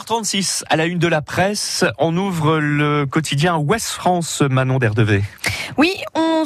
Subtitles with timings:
[0.00, 5.20] 8h36 à la une de la presse, on ouvre le quotidien Ouest France, Manon d'Erdevey.
[5.76, 6.44] Oui, on,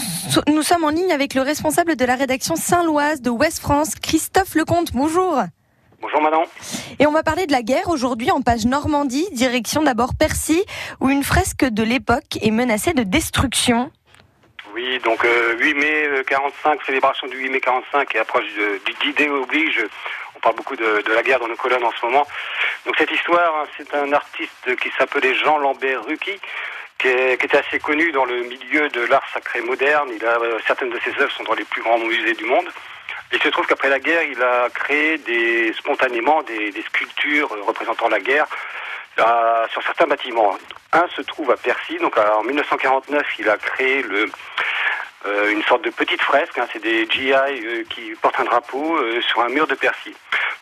[0.48, 4.54] nous sommes en ligne avec le responsable de la rédaction Saint-Loise de Ouest France, Christophe
[4.54, 4.92] Lecomte.
[4.92, 5.40] Bonjour.
[6.00, 6.44] Bonjour Manon.
[6.98, 10.64] Et on va parler de la guerre aujourd'hui en page Normandie, direction d'abord Percy,
[11.00, 13.92] où une fresque de l'époque est menacée de destruction.
[14.74, 15.24] Oui, donc
[15.60, 18.44] 8 mai 45, célébration du 8 mai 45 et approche
[19.02, 19.84] du d oblige
[20.44, 22.26] parle beaucoup de, la guerre dans nos colonnes en ce moment.
[22.86, 26.38] Donc cette histoire, hein, c'est un artiste qui s'appelait Jean Lambert Rucky,
[26.98, 30.10] qui, était assez connu dans le milieu de l'art sacré moderne.
[30.14, 32.66] Il a, euh, certaines de ses œuvres sont dans les plus grands musées du monde.
[33.32, 35.18] Il se trouve qu'après la guerre, il a créé
[35.72, 38.46] spontanément des, sculptures représentant la guerre
[39.18, 40.56] euh, sur certains bâtiments.
[40.92, 45.90] Un se trouve à Percy, donc en 1949, il a créé euh, une sorte de
[45.90, 47.32] petite fresque, hein, c'est des GI
[47.88, 50.14] qui portent un drapeau sur un mur de Percy.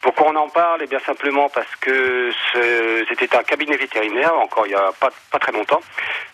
[0.03, 2.33] Pourquoi on en parle Eh bien simplement parce que
[3.09, 5.81] c'était un cabinet vétérinaire, encore il n'y a pas, pas très longtemps,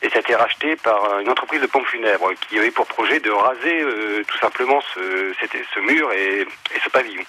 [0.01, 3.21] et ça a été racheté par une entreprise de pompes funèbres qui avait pour projet
[3.21, 5.33] de raser euh, tout simplement ce,
[5.75, 6.47] ce mur et,
[6.83, 7.23] ce pavillon.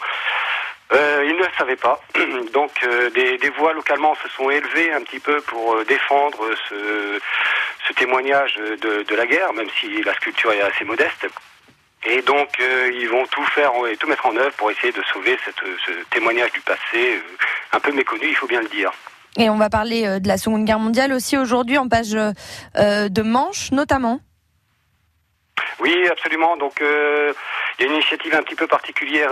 [0.94, 2.02] Euh, ils ne le savaient pas.
[2.54, 7.20] Donc euh, des, voix localement se sont élevées un petit peu pour défendre ce,
[7.96, 11.28] témoignage de, la guerre, même si la sculpture est assez modeste.
[12.06, 15.02] Et donc, euh, ils vont tout faire et tout mettre en œuvre pour essayer de
[15.12, 17.38] sauver cette, ce témoignage du passé, euh,
[17.74, 18.92] un peu méconnu, il faut bien le dire.
[19.38, 23.22] Et on va parler euh, de la Seconde Guerre mondiale aussi aujourd'hui en page de
[23.22, 24.22] Manche, notamment.
[25.82, 26.56] Oui, absolument.
[26.58, 26.86] Donc, il
[27.80, 29.32] y a une initiative un petit peu particulière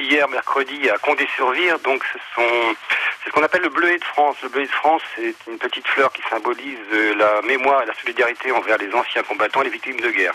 [0.00, 1.78] hier, mercredi, à Condé-sur-Vire.
[1.80, 2.74] Donc, ce sont
[3.22, 4.36] c'est ce qu'on appelle le bleuet de France.
[4.42, 6.78] Le bleuet de France, c'est une petite fleur qui symbolise
[7.16, 10.34] la mémoire et la solidarité envers les anciens combattants et les victimes de guerre.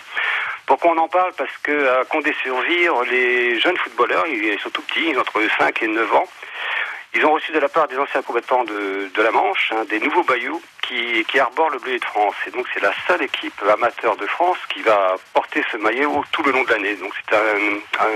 [0.65, 1.33] Pourquoi on en parle?
[1.37, 6.15] Parce que à Condé-sur-Vire, les jeunes footballeurs, ils sont tout petits, entre 5 et 9
[6.15, 6.27] ans,
[7.15, 10.25] ils ont reçu de la part des anciens combattants de, la Manche hein, des nouveaux
[10.81, 12.35] qui, qui arborent le bleu de France.
[12.47, 16.41] Et donc c'est la seule équipe amateur de France qui va porter ce maillot tout
[16.41, 16.95] le long de l'année.
[16.95, 17.35] Donc c'est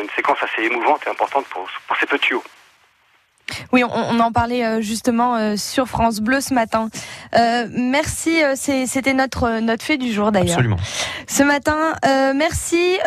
[0.02, 2.44] une séquence assez émouvante et importante pour, pour ces petits hauts.
[3.72, 6.90] Oui, on, en parlait euh, justement euh, sur France Bleu ce matin.
[7.36, 10.56] Euh, merci, c'était notre notre fait du jour d'ailleurs.
[10.56, 10.78] Absolument.
[11.28, 11.94] Ce matin,
[12.36, 12.98] merci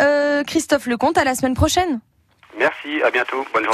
[0.46, 1.18] Christophe Lecomte.
[1.18, 2.00] À la semaine prochaine.
[2.58, 3.44] Merci, à bientôt.
[3.52, 3.68] Bonne journée.